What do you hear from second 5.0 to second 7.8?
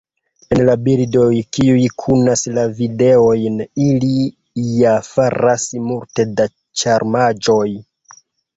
faras multe da ĉarmaĵoj.